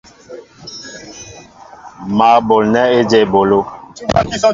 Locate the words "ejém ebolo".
2.97-3.59